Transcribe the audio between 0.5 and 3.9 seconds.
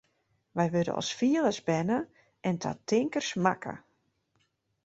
Wy wurde as fielers berne en ta tinkers makke.